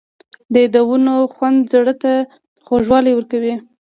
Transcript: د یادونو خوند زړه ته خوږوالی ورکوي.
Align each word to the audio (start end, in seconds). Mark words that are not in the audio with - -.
د 0.53 0.55
یادونو 0.63 1.13
خوند 1.33 1.59
زړه 1.73 1.93
ته 2.01 2.13
خوږوالی 2.65 3.11
ورکوي. 3.15 3.53